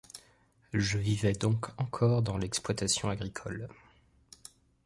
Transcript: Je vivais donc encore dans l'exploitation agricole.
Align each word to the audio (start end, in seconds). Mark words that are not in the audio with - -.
Je 0.73 0.97
vivais 0.97 1.33
donc 1.33 1.69
encore 1.79 2.23
dans 2.23 2.35
l'exploitation 2.39 3.07
agricole. 3.11 3.69